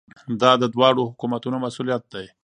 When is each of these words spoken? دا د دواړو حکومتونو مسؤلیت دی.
دا 0.41 0.51
د 0.61 0.63
دواړو 0.75 1.03
حکومتونو 1.11 1.57
مسؤلیت 1.65 2.03
دی. 2.13 2.25